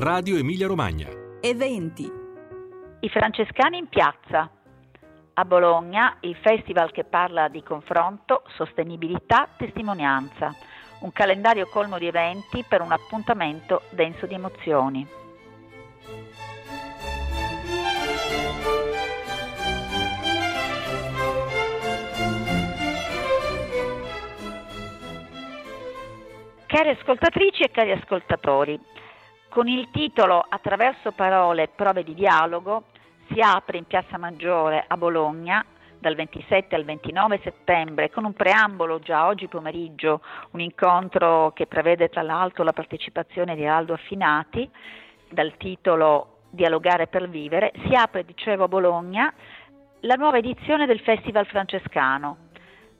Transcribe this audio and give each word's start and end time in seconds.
Radio 0.00 0.36
Emilia 0.36 0.68
Romagna. 0.68 1.08
Eventi. 1.40 2.08
I 3.00 3.08
francescani 3.08 3.78
in 3.78 3.88
piazza. 3.88 4.48
A 5.34 5.44
Bologna 5.44 6.18
il 6.20 6.36
festival 6.36 6.92
che 6.92 7.02
parla 7.02 7.48
di 7.48 7.64
confronto, 7.64 8.44
sostenibilità, 8.54 9.48
testimonianza. 9.56 10.54
Un 11.00 11.10
calendario 11.10 11.66
colmo 11.66 11.98
di 11.98 12.06
eventi 12.06 12.62
per 12.62 12.80
un 12.80 12.92
appuntamento 12.92 13.82
denso 13.90 14.26
di 14.26 14.34
emozioni. 14.34 15.04
Cari 26.66 26.88
ascoltatrici 26.90 27.64
e 27.64 27.70
cari 27.72 27.90
ascoltatori, 27.90 28.78
con 29.48 29.66
il 29.66 29.88
titolo 29.90 30.44
Attraverso 30.48 31.12
parole 31.12 31.68
prove 31.68 32.04
di 32.04 32.14
dialogo 32.14 32.84
si 33.30 33.40
apre 33.40 33.78
in 33.78 33.84
Piazza 33.84 34.18
Maggiore 34.18 34.84
a 34.86 34.96
Bologna 34.96 35.64
dal 35.98 36.14
27 36.14 36.74
al 36.74 36.84
29 36.84 37.40
settembre 37.42 38.10
con 38.10 38.24
un 38.24 38.32
preambolo 38.32 39.00
già 39.00 39.26
oggi 39.26 39.48
pomeriggio, 39.48 40.20
un 40.52 40.60
incontro 40.60 41.52
che 41.54 41.66
prevede 41.66 42.08
tra 42.08 42.22
l'altro 42.22 42.62
la 42.62 42.72
partecipazione 42.72 43.56
di 43.56 43.66
Aldo 43.66 43.94
Affinati 43.94 44.68
dal 45.28 45.56
titolo 45.56 46.34
Dialogare 46.50 47.08
per 47.08 47.28
vivere, 47.28 47.72
si 47.86 47.94
apre, 47.94 48.24
dicevo, 48.24 48.64
a 48.64 48.68
Bologna 48.68 49.34
la 50.00 50.14
nuova 50.14 50.38
edizione 50.38 50.86
del 50.86 51.00
Festival 51.00 51.46
Francescano 51.46 52.47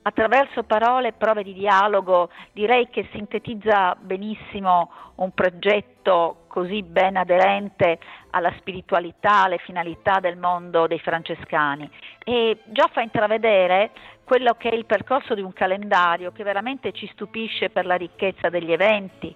attraverso 0.09 0.63
parole 0.63 1.09
e 1.09 1.13
prove 1.13 1.43
di 1.43 1.53
dialogo 1.53 2.29
direi 2.51 2.89
che 2.89 3.07
sintetizza 3.11 3.95
benissimo 3.99 4.91
un 5.15 5.31
progetto 5.33 6.45
così 6.47 6.81
ben 6.83 7.15
aderente 7.15 7.99
alla 8.31 8.51
spiritualità, 8.57 9.43
alle 9.43 9.59
finalità 9.59 10.19
del 10.19 10.37
mondo 10.37 10.87
dei 10.87 10.99
francescani. 10.99 11.89
E 12.23 12.59
già 12.65 12.89
fa 12.91 13.01
intravedere 13.01 13.91
quello 14.23 14.55
che 14.57 14.69
è 14.69 14.75
il 14.75 14.85
percorso 14.85 15.33
di 15.33 15.41
un 15.41 15.53
calendario 15.53 16.31
che 16.31 16.43
veramente 16.43 16.91
ci 16.91 17.07
stupisce 17.13 17.69
per 17.69 17.85
la 17.85 17.95
ricchezza 17.95 18.49
degli 18.49 18.71
eventi, 18.71 19.35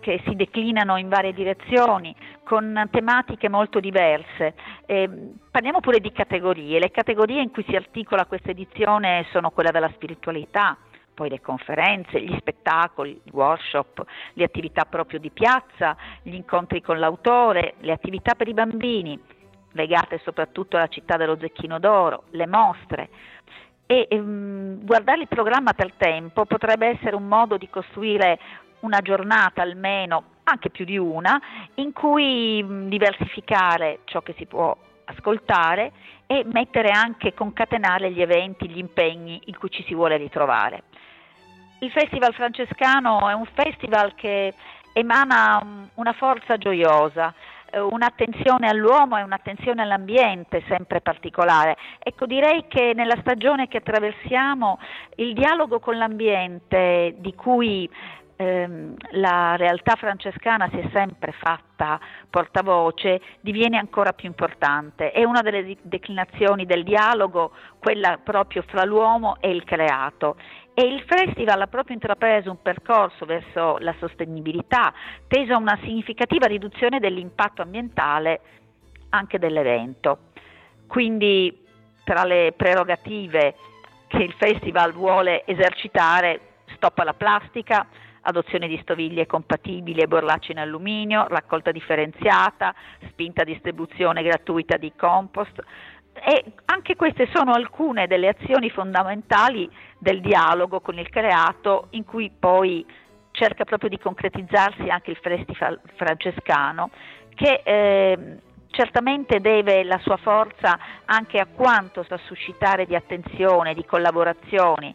che 0.00 0.20
si 0.24 0.34
declinano 0.34 0.96
in 0.96 1.08
varie 1.08 1.32
direzioni, 1.32 2.14
con 2.42 2.88
tematiche 2.90 3.48
molto 3.48 3.80
diverse. 3.80 4.54
Eh, 4.86 5.08
parliamo 5.50 5.80
pure 5.80 6.00
di 6.00 6.12
categorie. 6.12 6.78
Le 6.78 6.90
categorie 6.90 7.42
in 7.42 7.50
cui 7.50 7.64
si 7.68 7.76
articola 7.76 8.26
questa 8.26 8.50
edizione 8.50 9.26
sono 9.30 9.50
quella 9.50 9.70
della 9.70 9.90
spiritualità, 9.94 10.76
poi 11.14 11.28
le 11.28 11.40
conferenze, 11.40 12.20
gli 12.20 12.34
spettacoli, 12.38 13.20
i 13.24 13.30
workshop, 13.32 14.04
le 14.34 14.44
attività 14.44 14.84
proprio 14.84 15.18
di 15.18 15.30
piazza, 15.30 15.96
gli 16.22 16.34
incontri 16.34 16.80
con 16.80 16.98
l'autore, 16.98 17.74
le 17.80 17.92
attività 17.92 18.34
per 18.34 18.48
i 18.48 18.54
bambini, 18.54 19.18
legate 19.72 20.18
soprattutto 20.24 20.76
alla 20.76 20.88
città 20.88 21.16
dello 21.16 21.36
Zecchino 21.38 21.78
d'Oro, 21.78 22.24
le 22.30 22.46
mostre. 22.46 23.08
E 23.90 24.06
ehm, 24.08 24.84
guardare 24.84 25.22
il 25.22 25.26
programma 25.26 25.72
per 25.72 25.92
tempo 25.96 26.44
potrebbe 26.44 26.86
essere 26.86 27.16
un 27.16 27.26
modo 27.26 27.56
di 27.56 27.68
costruire 27.68 28.38
una 28.82 29.00
giornata 29.00 29.62
almeno, 29.62 30.22
anche 30.44 30.70
più 30.70 30.84
di 30.84 30.96
una, 30.96 31.42
in 31.74 31.92
cui 31.92 32.64
diversificare 32.86 34.02
ciò 34.04 34.20
che 34.20 34.36
si 34.38 34.46
può 34.46 34.76
ascoltare 35.06 35.90
e 36.28 36.44
mettere 36.52 36.90
anche, 36.90 37.34
concatenare 37.34 38.12
gli 38.12 38.22
eventi, 38.22 38.68
gli 38.68 38.78
impegni 38.78 39.40
in 39.46 39.58
cui 39.58 39.72
ci 39.72 39.82
si 39.88 39.92
vuole 39.92 40.18
ritrovare. 40.18 40.84
Il 41.80 41.90
Festival 41.90 42.32
francescano 42.32 43.28
è 43.28 43.32
un 43.32 43.46
festival 43.54 44.14
che 44.14 44.54
emana 44.92 45.88
una 45.94 46.12
forza 46.12 46.56
gioiosa, 46.58 47.34
un'attenzione 47.78 48.68
all'uomo 48.68 49.18
e 49.18 49.22
un'attenzione 49.22 49.82
all'ambiente 49.82 50.62
sempre 50.68 51.00
particolare. 51.00 51.76
Ecco, 51.98 52.26
direi 52.26 52.66
che 52.68 52.92
nella 52.94 53.16
stagione 53.20 53.68
che 53.68 53.78
attraversiamo 53.78 54.78
il 55.16 55.34
dialogo 55.34 55.80
con 55.80 55.96
l'ambiente 55.96 57.14
di 57.18 57.34
cui 57.34 57.88
ehm, 58.36 58.94
la 59.12 59.56
realtà 59.56 59.94
francescana 59.96 60.68
si 60.70 60.78
è 60.78 60.88
sempre 60.92 61.32
fatta 61.32 62.00
portavoce, 62.28 63.20
diviene 63.40 63.78
ancora 63.78 64.12
più 64.12 64.28
importante. 64.28 65.12
È 65.12 65.24
una 65.24 65.42
delle 65.42 65.76
declinazioni 65.82 66.64
del 66.64 66.84
dialogo, 66.84 67.52
quella 67.78 68.18
proprio 68.22 68.62
fra 68.66 68.84
l'uomo 68.84 69.36
e 69.40 69.50
il 69.50 69.64
creato. 69.64 70.36
E 70.72 70.82
il 70.82 71.02
festival 71.02 71.60
ha 71.60 71.66
proprio 71.66 71.94
intrapreso 71.94 72.50
un 72.50 72.62
percorso 72.62 73.26
verso 73.26 73.78
la 73.78 73.94
sostenibilità, 73.98 74.92
teso 75.26 75.52
a 75.52 75.58
una 75.58 75.78
significativa 75.82 76.46
riduzione 76.46 77.00
dell'impatto 77.00 77.62
ambientale 77.62 78.40
anche 79.10 79.38
dell'evento. 79.38 80.18
Quindi 80.86 81.64
tra 82.04 82.24
le 82.24 82.54
prerogative 82.56 83.54
che 84.06 84.22
il 84.22 84.32
festival 84.32 84.92
vuole 84.92 85.44
esercitare, 85.46 86.40
stop 86.74 86.98
alla 86.98 87.14
plastica, 87.14 87.86
adozione 88.22 88.68
di 88.68 88.78
stoviglie 88.82 89.26
compatibili 89.26 90.00
e 90.00 90.08
borracce 90.08 90.52
in 90.52 90.58
alluminio, 90.58 91.26
raccolta 91.28 91.70
differenziata, 91.70 92.74
spinta 93.08 93.44
distribuzione 93.44 94.22
gratuita 94.22 94.76
di 94.76 94.92
compost. 94.96 95.62
E 96.22 96.44
anche 96.66 96.96
queste 96.96 97.28
sono 97.32 97.52
alcune 97.52 98.06
delle 98.06 98.28
azioni 98.28 98.68
fondamentali 98.70 99.68
del 99.98 100.20
dialogo 100.20 100.80
con 100.80 100.98
il 100.98 101.08
creato 101.08 101.86
in 101.90 102.04
cui 102.04 102.30
poi 102.36 102.84
cerca 103.30 103.64
proprio 103.64 103.88
di 103.88 103.98
concretizzarsi 103.98 104.88
anche 104.88 105.12
il 105.12 105.18
Festival 105.20 105.80
francescano 105.96 106.90
che 107.34 107.62
eh, 107.64 108.38
certamente 108.70 109.40
deve 109.40 109.82
la 109.84 109.98
sua 109.98 110.18
forza 110.18 110.78
anche 111.06 111.38
a 111.38 111.46
quanto 111.46 112.02
sa 112.02 112.18
suscitare 112.18 112.86
di 112.86 112.94
attenzione, 112.94 113.74
di 113.74 113.84
collaborazioni. 113.84 114.94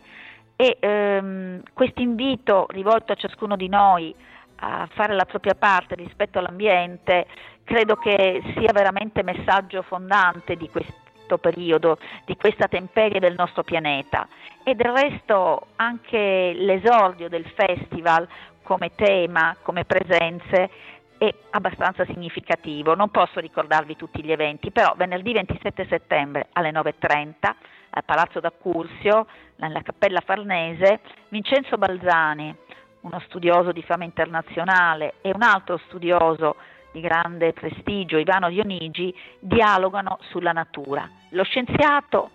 E 0.55 0.77
ehm, 0.79 1.63
questo 1.73 2.01
invito 2.01 2.67
rivolto 2.69 3.11
a 3.11 3.15
ciascuno 3.15 3.55
di 3.55 3.67
noi 3.67 4.13
a 4.57 4.87
fare 4.93 5.13
la 5.13 5.25
propria 5.25 5.55
parte 5.55 5.95
rispetto 5.95 6.39
all'ambiente 6.39 7.25
credo 7.63 7.95
che 7.95 8.41
sia 8.55 8.71
veramente 8.71 9.21
messaggio 9.23 9.81
fondante 9.81 10.55
di 10.55 10.69
questo 10.69 11.04
periodo, 11.37 11.97
di 12.25 12.35
questa 12.37 12.67
temperie 12.67 13.19
del 13.19 13.35
nostro 13.35 13.63
pianeta 13.63 14.27
e 14.63 14.75
del 14.75 14.91
resto 14.91 15.67
anche 15.75 16.53
l'esordio 16.55 17.27
del 17.27 17.45
festival 17.55 18.27
come 18.61 18.91
tema, 18.95 19.55
come 19.61 19.85
presenze 19.85 20.69
è 21.17 21.33
abbastanza 21.51 22.05
significativo. 22.05 22.95
Non 22.95 23.09
posso 23.09 23.39
ricordarvi 23.39 23.95
tutti 23.95 24.23
gli 24.23 24.31
eventi, 24.31 24.71
però 24.71 24.93
venerdì 24.95 25.33
27 25.33 25.85
settembre 25.87 26.47
alle 26.53 26.71
9.30 26.71 27.53
al 27.91 28.03
Palazzo 28.03 28.39
d'Accursio, 28.39 29.25
nella 29.57 29.81
Cappella 29.81 30.19
Farnese, 30.19 30.99
Vincenzo 31.29 31.77
Balzani, 31.77 32.53
uno 33.01 33.21
studioso 33.27 33.71
di 33.71 33.81
fama 33.83 34.03
internazionale, 34.03 35.15
e 35.21 35.31
un 35.33 35.41
altro 35.41 35.77
studioso 35.87 36.55
di 36.95 37.01
grande 37.01 37.51
prestigio, 37.51 38.17
Ivano 38.17 38.47
Dionigi, 38.47 39.13
dialogano 39.39 40.17
sulla 40.29 40.53
natura, 40.53 41.09
lo 41.31 41.43
scienziato 41.43 42.29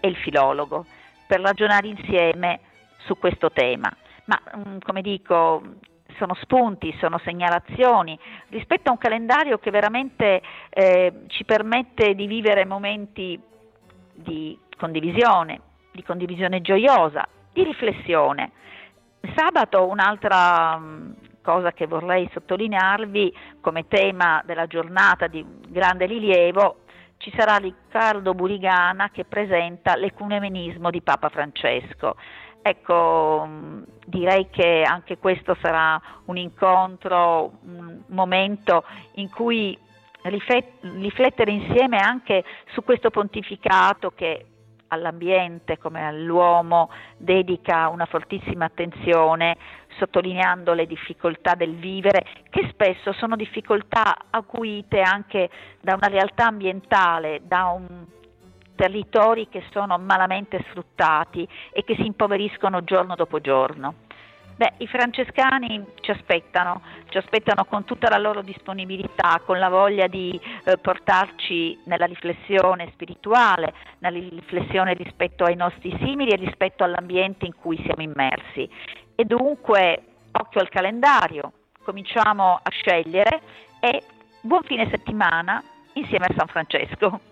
e 0.00 0.08
il 0.08 0.16
filologo, 0.16 0.84
per 1.28 1.40
ragionare 1.40 1.86
insieme 1.86 2.58
su 3.06 3.16
questo 3.16 3.52
tema. 3.52 3.88
Ma 4.24 4.40
mm, 4.56 4.78
come 4.80 5.00
dico, 5.00 5.62
sono 6.16 6.34
spunti, 6.40 6.92
sono 6.98 7.18
segnalazioni 7.18 8.18
rispetto 8.48 8.88
a 8.88 8.92
un 8.92 8.98
calendario 8.98 9.58
che 9.58 9.70
veramente 9.70 10.42
eh, 10.70 11.12
ci 11.28 11.44
permette 11.44 12.16
di 12.16 12.26
vivere 12.26 12.64
momenti 12.64 13.40
di 14.12 14.58
condivisione, 14.76 15.60
di 15.92 16.02
condivisione 16.02 16.60
gioiosa, 16.60 17.28
di 17.52 17.62
riflessione. 17.62 18.50
Sabato 19.36 19.86
un'altra 19.86 20.76
mm, 20.78 21.12
cosa 21.42 21.72
che 21.72 21.86
vorrei 21.86 22.28
sottolinearvi 22.32 23.34
come 23.60 23.88
tema 23.88 24.42
della 24.44 24.66
giornata 24.66 25.26
di 25.26 25.44
grande 25.68 26.06
rilievo 26.06 26.80
ci 27.20 27.30
sarà 27.36 27.56
Riccardo 27.56 28.32
Burigana 28.32 29.10
che 29.10 29.24
presenta 29.24 29.94
l'ecumenismo 29.94 30.90
di 30.90 31.02
Papa 31.02 31.28
Francesco. 31.28 32.16
Ecco, 32.62 33.44
mm, 33.46 33.82
direi 34.06 34.48
che 34.50 34.82
anche 34.86 35.18
questo 35.18 35.54
sarà 35.60 36.00
un 36.26 36.38
incontro, 36.38 37.58
un 37.64 38.02
momento 38.06 38.84
in 39.14 39.30
cui 39.30 39.76
riflettere 40.22 41.50
insieme 41.50 41.98
anche 41.98 42.44
su 42.72 42.82
questo 42.84 43.10
pontificato 43.10 44.12
che 44.14 44.46
all'ambiente 44.90 45.78
come 45.78 46.06
all'uomo 46.06 46.90
dedica 47.16 47.88
una 47.88 48.06
fortissima 48.06 48.66
attenzione, 48.66 49.56
sottolineando 49.98 50.72
le 50.72 50.86
difficoltà 50.86 51.54
del 51.54 51.76
vivere, 51.76 52.24
che 52.50 52.68
spesso 52.70 53.12
sono 53.12 53.36
difficoltà 53.36 54.16
acuite 54.30 55.00
anche 55.00 55.48
da 55.80 55.94
una 55.94 56.08
realtà 56.08 56.46
ambientale, 56.46 57.40
da 57.44 57.66
un 57.66 58.06
territori 58.74 59.48
che 59.48 59.62
sono 59.72 59.98
malamente 59.98 60.64
sfruttati 60.68 61.46
e 61.70 61.84
che 61.84 61.96
si 61.96 62.06
impoveriscono 62.06 62.82
giorno 62.82 63.14
dopo 63.14 63.40
giorno. 63.40 64.08
Beh, 64.60 64.74
i 64.76 64.86
francescani 64.88 65.82
ci 66.02 66.10
aspettano, 66.10 66.82
ci 67.08 67.16
aspettano 67.16 67.64
con 67.64 67.84
tutta 67.84 68.10
la 68.10 68.18
loro 68.18 68.42
disponibilità, 68.42 69.40
con 69.42 69.58
la 69.58 69.70
voglia 69.70 70.06
di 70.06 70.38
eh, 70.64 70.76
portarci 70.76 71.78
nella 71.84 72.04
riflessione 72.04 72.90
spirituale, 72.92 73.72
nella 74.00 74.18
riflessione 74.18 74.92
rispetto 74.92 75.44
ai 75.44 75.56
nostri 75.56 75.96
simili 76.02 76.32
e 76.32 76.36
rispetto 76.36 76.84
all'ambiente 76.84 77.46
in 77.46 77.54
cui 77.54 77.80
siamo 77.84 78.02
immersi. 78.02 78.68
E 79.14 79.24
dunque, 79.24 80.02
occhio 80.32 80.60
al 80.60 80.68
calendario, 80.68 81.52
cominciamo 81.82 82.60
a 82.62 82.70
scegliere 82.70 83.40
e 83.80 84.02
buon 84.42 84.62
fine 84.64 84.90
settimana 84.90 85.62
insieme 85.94 86.26
a 86.26 86.34
San 86.36 86.48
Francesco. 86.48 87.29